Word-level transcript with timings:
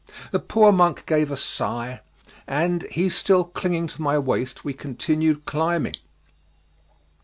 The 0.31 0.39
poor 0.39 0.71
monk 0.71 1.05
gave 1.05 1.29
a 1.29 1.37
sigh, 1.37 2.01
and 2.47 2.87
he 2.89 3.07
still 3.07 3.43
clinging 3.43 3.85
to 3.85 4.01
my 4.01 4.17
waist 4.17 4.65
we 4.65 4.73
continued 4.73 5.45
climbing. 5.45 5.93